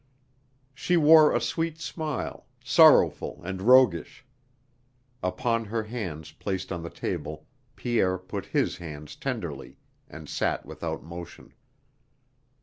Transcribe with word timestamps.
She 0.73 0.97
wore 0.97 1.31
a 1.31 1.39
sweet 1.39 1.79
smile, 1.79 2.47
sorrowful 2.63 3.39
and 3.43 3.61
roguish. 3.61 4.25
Upon 5.21 5.65
her 5.65 5.83
hands 5.83 6.31
placed 6.31 6.71
on 6.71 6.81
the 6.81 6.89
table 6.89 7.45
Pierre 7.75 8.17
put 8.17 8.47
his 8.47 8.77
hands 8.77 9.15
tenderly, 9.15 9.77
and 10.09 10.27
sat 10.27 10.65
without 10.65 11.03
motion. 11.03 11.53